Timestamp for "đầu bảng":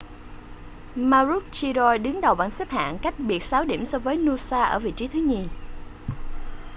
2.21-2.51